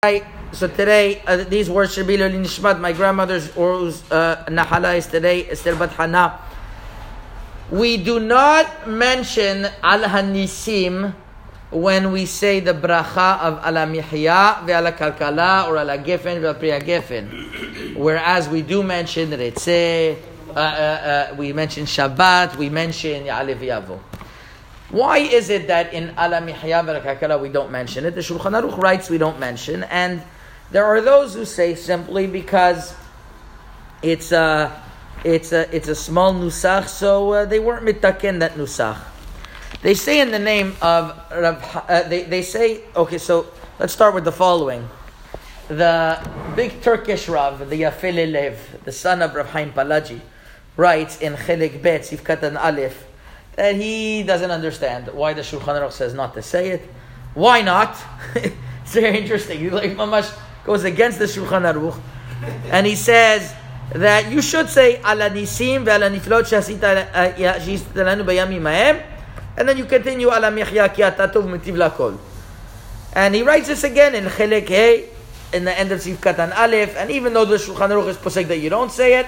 So 0.00 0.68
today, 0.68 1.20
uh, 1.26 1.42
these 1.42 1.68
words 1.68 1.92
should 1.92 2.06
be 2.06 2.16
Nishmat. 2.16 2.78
My 2.78 2.92
grandmother's 2.92 3.48
Oruz 3.48 4.00
uh, 4.12 4.44
Nahala 4.44 4.96
is 4.96 5.08
today, 5.08 5.50
Esther 5.50 5.74
Bat 5.74 5.90
Hana. 5.90 6.38
We 7.72 7.96
do 7.96 8.20
not 8.20 8.88
mention 8.88 9.66
Al 9.82 10.04
Hanisim 10.04 11.12
when 11.72 12.12
we 12.12 12.26
say 12.26 12.60
the 12.60 12.74
bracha 12.74 13.40
of 13.40 13.54
Ala 13.66 13.90
Mihya, 13.90 14.62
Ve'ala 14.64 14.96
Kalkala, 14.96 15.66
or 15.66 15.78
Ala 15.78 15.98
Gefen, 15.98 16.38
Ve'al 16.42 16.56
Priya 16.56 16.80
Gefen. 16.80 17.96
Whereas 17.96 18.48
we 18.48 18.62
do 18.62 18.84
mention 18.84 19.30
Retzeh, 19.30 20.16
uh, 20.50 20.52
uh, 20.52 20.60
uh, 20.62 21.34
we 21.36 21.52
mention 21.52 21.86
Shabbat, 21.86 22.54
we 22.54 22.68
mention 22.68 23.24
Ya'alev 23.24 23.58
Yavo. 23.58 24.17
Why 24.90 25.18
is 25.18 25.50
it 25.50 25.66
that 25.66 25.92
in 25.92 26.10
Ala 26.10 26.40
Mihya 26.40 26.82
Ve'al 26.82 27.40
we 27.42 27.50
don't 27.50 27.70
mention 27.70 28.06
it? 28.06 28.14
The 28.14 28.22
Shulchan 28.22 28.58
Aruch 28.58 28.78
writes 28.78 29.10
we 29.10 29.18
don't 29.18 29.38
mention, 29.38 29.82
and 29.84 30.22
there 30.70 30.86
are 30.86 31.02
those 31.02 31.34
who 31.34 31.44
say 31.44 31.74
simply 31.74 32.26
because 32.26 32.94
it's 34.02 34.32
a, 34.32 34.82
it's 35.24 35.52
a, 35.52 35.68
it's 35.76 35.88
a 35.88 35.94
small 35.94 36.32
nusach, 36.32 36.88
so 36.88 37.32
uh, 37.32 37.44
they 37.44 37.58
weren't 37.58 37.84
mitaken 37.84 38.38
that 38.40 38.54
nusach. 38.54 38.98
They 39.82 39.92
say 39.92 40.20
in 40.20 40.30
the 40.30 40.38
name 40.38 40.74
of 40.80 41.20
uh, 41.30 42.08
they, 42.08 42.22
they 42.24 42.40
say, 42.40 42.80
okay, 42.96 43.18
so 43.18 43.46
let's 43.78 43.92
start 43.92 44.14
with 44.14 44.24
the 44.24 44.32
following. 44.32 44.88
The 45.68 46.26
big 46.56 46.80
Turkish 46.80 47.28
Rav, 47.28 47.68
the 47.68 47.82
Yafeh 47.82 48.14
LaLev, 48.14 48.84
the 48.84 48.92
son 48.92 49.20
of 49.20 49.34
Rav 49.34 49.50
Haim 49.50 49.72
Palaji, 49.72 50.20
writes 50.78 51.20
in 51.20 51.34
Chelik 51.34 51.82
Bet, 51.82 52.02
Sifkatan 52.02 52.58
Aleph, 52.58 53.04
that 53.58 53.74
he 53.74 54.22
doesn't 54.22 54.52
understand 54.52 55.08
why 55.08 55.34
the 55.34 55.40
Shulchan 55.42 55.74
Aruch 55.74 55.90
says 55.90 56.14
not 56.14 56.32
to 56.34 56.42
say 56.42 56.68
it. 56.70 56.82
Why 57.34 57.60
not? 57.60 57.98
it's 58.36 58.94
very 58.94 59.18
interesting. 59.18 59.58
He 59.58 59.68
like 59.68 59.96
mamash 59.96 60.32
goes 60.64 60.84
against 60.84 61.18
the 61.18 61.24
Shulchan 61.24 61.66
Aruch, 61.66 62.00
and 62.70 62.86
he 62.86 62.94
says 62.94 63.52
that 63.94 64.30
you 64.30 64.42
should 64.42 64.68
say 64.68 64.98
ala 65.00 65.28
nisim 65.30 65.84
ve'ala 65.84 66.06
niflot 66.06 66.46
she'asita 66.46 67.10
lanu 67.94 68.20
uh, 68.20 68.24
bayamim 68.24 68.62
ha'em, 68.62 69.02
and 69.56 69.68
then 69.68 69.76
you 69.76 69.86
continue 69.86 70.28
ala 70.28 70.52
michya 70.52 70.94
ki 70.94 71.02
atatov 71.02 71.42
mitiv. 71.50 72.16
And 73.14 73.34
he 73.34 73.42
writes 73.42 73.66
this 73.66 73.82
again 73.82 74.14
in 74.14 74.26
Chelek 74.26 74.68
Hey, 74.68 75.08
in 75.52 75.64
the 75.64 75.76
end 75.76 75.90
of 75.90 76.00
Sif 76.00 76.20
Katan 76.20 76.56
Aleph, 76.56 76.96
and 76.96 77.10
even 77.10 77.32
though 77.32 77.44
the 77.44 77.56
Shulchan 77.56 77.90
Aruch 77.90 78.06
is 78.06 78.16
posek 78.18 78.46
that 78.46 78.58
you 78.58 78.70
don't 78.70 78.92
say 78.92 79.18
it, 79.18 79.26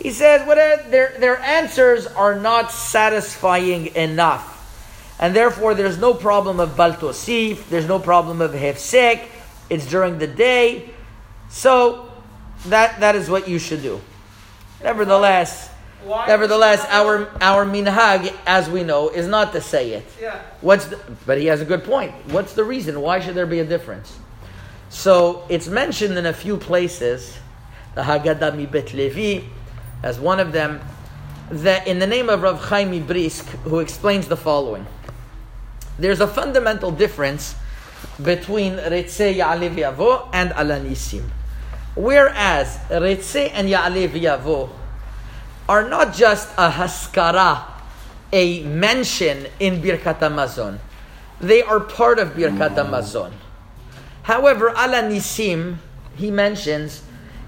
he 0.00 0.10
says 0.10 0.46
whatever 0.46 0.88
their, 0.90 1.14
their 1.18 1.38
answers 1.38 2.06
are 2.06 2.34
not 2.38 2.70
satisfying 2.70 3.94
enough. 3.94 4.54
And 5.20 5.34
therefore, 5.34 5.74
there's 5.74 5.98
no 5.98 6.14
problem 6.14 6.60
of 6.60 6.70
baltosif, 6.70 7.68
there's 7.68 7.88
no 7.88 7.98
problem 7.98 8.40
of 8.40 8.52
hefsek, 8.52 9.26
it's 9.68 9.86
during 9.86 10.18
the 10.18 10.28
day. 10.28 10.90
So, 11.50 12.10
that, 12.66 13.00
that 13.00 13.16
is 13.16 13.28
what 13.28 13.48
you 13.48 13.58
should 13.58 13.82
do. 13.82 14.00
Nevertheless, 14.82 15.70
Why 16.04 16.26
nevertheless, 16.26 16.80
is 16.80 16.84
it 16.84 16.88
not- 16.90 17.06
our, 17.42 17.64
our 17.64 17.66
minhag, 17.66 18.32
as 18.46 18.70
we 18.70 18.84
know, 18.84 19.08
is 19.08 19.26
not 19.26 19.52
to 19.52 19.60
say 19.60 19.92
it. 19.92 20.06
Yeah. 20.20 20.40
What's 20.60 20.86
the, 20.86 20.98
but 21.26 21.38
he 21.38 21.46
has 21.46 21.60
a 21.60 21.64
good 21.64 21.84
point. 21.84 22.12
What's 22.30 22.52
the 22.54 22.64
reason? 22.64 23.00
Why 23.00 23.18
should 23.20 23.34
there 23.34 23.46
be 23.46 23.58
a 23.58 23.64
difference? 23.64 24.16
So 24.90 25.44
it's 25.48 25.66
mentioned 25.68 26.16
in 26.16 26.26
a 26.26 26.32
few 26.32 26.56
places, 26.56 27.36
the 27.94 28.02
Haggadah 28.02 28.56
mi 28.56 28.66
Bet 28.66 28.94
Levi, 28.94 29.44
as 30.02 30.18
one 30.18 30.40
of 30.40 30.52
them, 30.52 30.80
that 31.50 31.86
in 31.86 31.98
the 31.98 32.06
name 32.06 32.28
of 32.28 32.42
Rav 32.42 32.60
Chaim 32.64 33.06
Brisk, 33.06 33.46
who 33.64 33.80
explains 33.80 34.28
the 34.28 34.36
following. 34.36 34.86
There's 35.98 36.20
a 36.20 36.26
fundamental 36.28 36.90
difference 36.90 37.56
between 38.22 38.74
Retzeh 38.74 39.36
Ya'alev 39.36 39.74
Yavo 39.74 40.28
and 40.32 40.50
Alanisim. 40.50 41.28
Whereas 41.94 42.78
Retzeh 42.88 43.50
and 43.52 43.68
Ya'alev 43.68 44.10
Yavo 44.10 44.70
are 45.68 45.88
not 45.88 46.14
just 46.14 46.50
a 46.56 46.70
haskara, 46.70 47.64
a 48.32 48.62
mention 48.62 49.46
in 49.58 49.82
Birkat 49.82 50.20
Hamazon. 50.20 50.78
They 51.40 51.62
are 51.62 51.80
part 51.80 52.18
of 52.18 52.30
Birkat 52.30 52.72
hmm. 52.72 52.94
Hamazon. 52.94 53.32
However, 54.22 54.70
Alanisim, 54.70 55.78
he 56.16 56.30
mentions, 56.30 57.02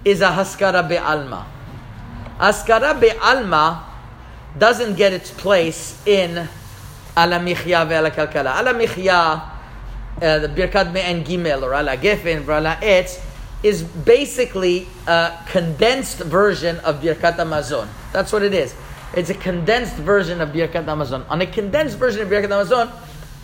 is 0.05 0.21
a 0.21 0.28
haskara 0.28 0.88
be'alma. 0.88 1.44
Haskara 2.41 2.99
be'alma 2.99 3.84
doesn't 4.59 4.95
get 4.95 5.12
its 5.12 5.31
place 5.31 6.01
in 6.06 6.49
Ala 7.15 7.39
Michya 7.39 7.87
ve'ala 7.87 8.11
Kalkala. 8.11 8.59
Ala 8.59 8.73
Michya, 8.73 9.12
uh, 9.12 10.39
the 10.39 10.49
Birkat 10.49 10.91
Me'en 10.91 11.23
Gimel, 11.23 11.62
or 11.62 11.75
Ala 11.75 11.99
Gefen, 11.99 12.49
or 12.49 12.53
Ala 12.53 12.79
Etz, 12.81 13.23
is 13.62 13.83
basically 13.83 14.89
a 15.06 15.33
condensed 15.49 16.21
version 16.21 16.79
of 16.79 17.03
Birkat 17.03 17.37
Hamazon. 17.37 17.87
That's 18.12 18.33
what 18.33 18.43
it 18.43 18.55
is. 18.55 18.75
It's 19.15 19.29
a 19.29 19.34
condensed 19.34 19.97
version 19.97 20.41
of 20.41 20.49
Birkat 20.49 20.87
Hamazon. 20.87 21.29
On 21.29 21.43
a 21.43 21.47
condensed 21.47 21.99
version 21.99 22.23
of 22.23 22.29
Birkat 22.29 22.49
Hamazon, 22.49 22.91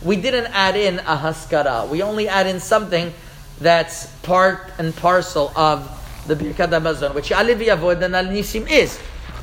we 0.03 0.17
didn't 0.17 0.47
add 0.55 0.75
in 0.75 1.01
a 1.01 1.17
haskara. 1.17 1.87
We 1.89 2.01
only 2.01 2.29
add 2.29 2.47
in 2.47 2.61
something 2.61 3.13
that's 3.61 4.07
part 4.23 4.71
and 4.79 4.97
parcel 4.97 5.53
of 5.55 5.93
the 6.27 6.35
Birkat 6.35 6.71
Hamazon, 6.71 7.15
which 7.15 7.31
Ya'alev 7.31 7.65
Yavo 7.65 8.03
and 8.03 8.15
Al 8.15 8.25
Nisim 8.27 8.71
is. 8.71 8.99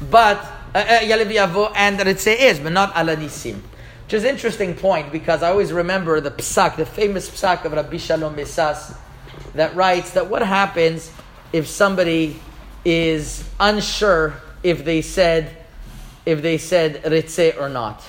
But, 0.09 0.37
uh, 0.73 0.77
uh, 0.77 0.99
Yavo 0.99 1.71
and 1.75 1.99
Ritzeh 1.99 2.37
is, 2.37 2.59
but 2.59 2.71
not 2.71 2.95
Al 2.95 3.07
Nisim. 3.07 3.61
Which 4.05 4.13
is 4.13 4.23
an 4.23 4.29
interesting 4.29 4.75
point 4.75 5.11
because 5.11 5.43
I 5.43 5.49
always 5.49 5.71
remember 5.71 6.19
the 6.19 6.31
psak, 6.31 6.75
the 6.75 6.85
famous 6.85 7.29
psak 7.29 7.65
of 7.65 7.71
Rabbi 7.73 7.97
Shalom 7.97 8.35
Mesas, 8.35 8.95
that 9.55 9.75
writes 9.75 10.11
that 10.11 10.29
what 10.29 10.41
happens 10.41 11.11
if 11.51 11.67
somebody 11.67 12.39
is 12.83 13.47
unsure 13.59 14.33
if 14.61 14.83
they 14.83 15.01
said 15.01 15.57
if 16.25 16.41
they 16.41 16.57
said 16.57 17.03
ritzeh 17.03 17.59
or 17.59 17.69
not. 17.69 18.03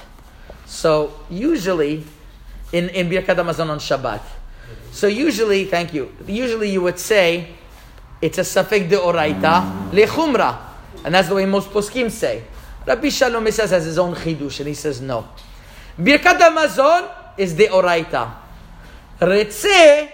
So 0.67 1.13
usually 1.29 2.05
in, 2.73 2.89
in 2.91 3.09
Birkat 3.09 3.37
Hamazon 3.37 3.69
on 3.71 3.79
Shabbat. 3.79 4.21
So 4.91 5.07
usually, 5.07 5.65
thank 5.65 5.93
you. 5.93 6.13
Usually 6.27 6.71
you 6.71 6.83
would 6.83 6.99
say 6.99 7.49
it's 8.21 8.39
a 8.39 8.43
safek 8.43 8.89
de 8.89 8.97
oraita 8.97 9.91
lechumra, 9.93 10.59
and 11.05 11.15
that's 11.15 11.29
the 11.29 11.35
way 11.35 11.47
most 11.47 11.71
poskim 11.71 12.11
say. 12.11 12.43
Rabbi 12.87 13.09
Shalom 13.09 13.45
Mesas 13.45 13.71
has 13.71 13.85
his 13.85 13.99
own 13.99 14.15
chidush, 14.15 14.61
and 14.61 14.69
he 14.69 14.75
says 14.75 15.01
no. 15.01 15.27
Birkat 15.99 16.39
Hamazon 16.39 17.11
is 17.39 17.55
de 17.55 17.69
oraita. 17.69 18.31
Ritzeh 19.21 20.09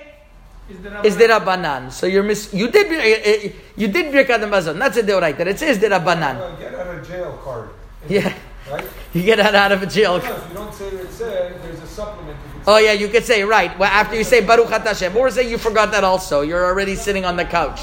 Is 0.71 0.79
the 0.79 1.07
is 1.07 1.17
the 1.17 1.25
Rabbanan. 1.25 1.91
So 1.91 2.07
you're 2.07 2.23
mis- 2.23 2.55
you 2.55 2.71
did 2.71 2.87
eh, 2.93 3.23
eh, 3.25 3.53
you 3.77 3.89
did 3.89 4.15
Birkat 4.15 4.39
Hamazon. 4.39 4.79
That's 4.79 4.99
a 4.99 5.03
deoraita. 5.03 5.41
It 5.47 5.59
says 5.59 5.81
the 5.81 5.89
Rabbanan. 5.89 6.59
Get 6.61 6.75
out 6.75 6.87
of 6.87 7.07
jail 7.09 7.41
card. 7.43 7.71
Yeah, 8.09 8.33
Right? 8.71 8.87
you 9.13 9.23
get 9.23 9.37
that 9.37 9.55
out 9.55 9.73
of 9.73 9.83
a 9.83 9.87
jail. 9.87 10.19
No, 10.19 10.25
if 10.25 10.49
you 10.49 10.55
don't 10.55 10.75
say 10.75 10.89
it 10.89 11.13
said, 11.13 11.63
there's 11.63 11.81
a 11.81 11.87
supplement. 11.87 12.37
You 12.39 12.53
can 12.53 12.63
Oh 12.67 12.79
yeah, 12.79 12.93
you 12.93 13.09
could 13.09 13.25
say 13.25 13.43
right. 13.43 13.77
Well, 13.79 13.91
after 13.91 14.17
you 14.17 14.25
say 14.25 14.45
Baruch 14.45 14.69
Hashem, 14.69 15.17
or 15.17 15.31
say 15.31 15.49
you 15.49 15.59
forgot 15.59 15.91
that 15.93 16.05
also. 16.05 16.43
You're 16.43 16.65
already 16.65 16.95
sitting 16.95 17.25
on 17.25 17.37
the 17.37 17.45
couch. 17.45 17.81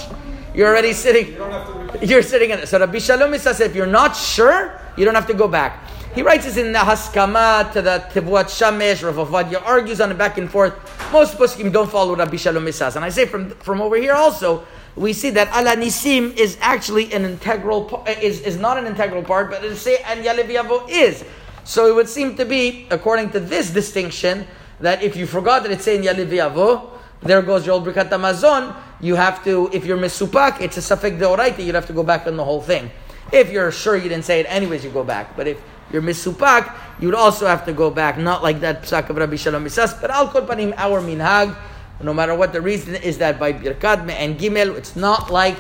You're 0.53 0.67
already 0.67 0.93
sitting. 0.93 1.27
You 1.27 1.37
don't 1.37 1.51
have 1.51 1.67
to 1.67 1.77
you're 2.05 2.21
sitting 2.21 2.51
in 2.51 2.59
it. 2.59 2.67
So 2.67 2.79
Rabbi 2.79 2.99
Shalom 2.99 3.37
says 3.37 3.59
if 3.59 3.75
you're 3.75 3.85
not 3.87 4.15
sure, 4.15 4.79
you 4.97 5.05
don't 5.05 5.15
have 5.15 5.27
to 5.27 5.33
go 5.33 5.47
back. 5.47 5.87
He 6.13 6.23
writes 6.23 6.45
this 6.45 6.57
in 6.57 6.71
the 6.71 6.79
Haskama 6.79 7.71
to 7.73 7.81
the 7.81 8.03
Tevuot 8.11 8.45
Shemesh, 8.45 9.03
Rav 9.03 9.27
Ovadia 9.27 9.61
argues 9.63 10.01
on 10.01 10.09
it 10.11 10.17
back 10.17 10.37
and 10.37 10.49
forth. 10.49 10.73
Most 11.11 11.37
poskim 11.37 11.71
don't 11.71 11.89
follow 11.89 12.15
Rabbi 12.15 12.37
Shalom 12.37 12.65
Mesas. 12.65 12.95
And 12.95 13.05
I 13.05 13.09
say 13.09 13.25
from, 13.25 13.51
from 13.51 13.81
over 13.81 13.95
here 13.97 14.13
also, 14.13 14.65
we 14.97 15.13
see 15.13 15.29
that 15.29 15.47
Ala 15.49 15.75
Nisim 15.75 16.35
is 16.35 16.57
actually 16.59 17.13
an 17.13 17.23
integral, 17.23 17.85
pa- 17.85 18.01
uh, 18.01 18.15
is, 18.19 18.41
is 18.41 18.57
not 18.57 18.77
an 18.77 18.87
integral 18.87 19.23
part, 19.23 19.51
but 19.51 19.63
it 19.63 19.75
say 19.77 19.97
and 20.05 20.25
Yalev 20.25 20.49
Yavo 20.49 20.89
is. 20.89 21.23
So 21.63 21.87
it 21.87 21.93
would 21.93 22.09
seem 22.09 22.35
to 22.37 22.45
be, 22.45 22.87
according 22.89 23.29
to 23.31 23.39
this 23.39 23.69
distinction, 23.69 24.47
that 24.79 25.03
if 25.03 25.15
you 25.15 25.27
forgot 25.27 25.63
that 25.63 25.71
it's 25.71 25.83
saying 25.83 26.01
Yalev 26.01 26.29
Yavo, 26.29 26.89
there 27.21 27.41
goes 27.41 27.65
your 27.65 27.75
old 27.75 27.85
Birkat 27.85 28.09
Hamazon. 28.09 28.75
You 28.99 29.15
have 29.15 29.43
to, 29.43 29.69
if 29.71 29.85
you're 29.85 29.97
misupak, 29.97 30.61
it's 30.61 30.77
a 30.77 30.81
safek 30.81 31.19
deoraita. 31.19 31.63
You'd 31.63 31.75
have 31.75 31.87
to 31.87 31.93
go 31.93 32.03
back 32.03 32.25
on 32.25 32.35
the 32.35 32.43
whole 32.43 32.61
thing. 32.61 32.89
If 33.31 33.51
you're 33.51 33.71
sure 33.71 33.95
you 33.95 34.09
didn't 34.09 34.25
say 34.25 34.39
it 34.39 34.45
anyways, 34.49 34.83
you 34.83 34.89
go 34.89 35.03
back. 35.03 35.35
But 35.35 35.47
if 35.47 35.61
you're 35.91 36.01
misupak, 36.01 36.73
you'd 36.99 37.15
also 37.15 37.45
have 37.45 37.65
to 37.65 37.73
go 37.73 37.91
back. 37.91 38.17
Not 38.17 38.41
like 38.41 38.61
that 38.61 38.83
psak 38.83 39.09
of 39.09 39.17
Rabbi 39.17 39.35
Shalom 39.35 39.63
Mesas, 39.63 39.93
but 39.99 40.09
al 40.09 40.29
kol 40.29 40.41
panim 40.41 40.73
our 40.77 41.01
minhag. 41.01 41.55
No 42.01 42.13
matter 42.13 42.35
what 42.35 42.53
the 42.53 42.61
reason 42.61 42.93
is 42.95 43.17
that 43.17 43.39
by 43.39 43.53
birkat 43.53 44.09
and 44.11 44.37
gimel, 44.37 44.75
it's 44.77 44.95
not 44.95 45.31
like 45.31 45.57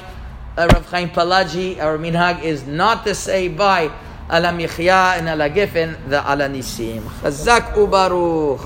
uh, 0.57 0.67
Rav 0.71 0.85
Chaim 0.91 1.09
Palaji. 1.09 1.79
Our 1.81 1.97
minhag 1.97 2.43
is 2.43 2.67
not 2.67 3.05
to 3.05 3.15
say 3.15 3.47
by 3.47 3.89
ala 4.29 4.53
michya 4.53 5.17
and 5.17 5.27
ala 5.29 5.49
gefen 5.49 5.97
the 6.09 6.21
ala 6.21 6.45
nisim. 6.45 7.01
Chazak 7.21 7.73
ubaruch. 7.73 8.61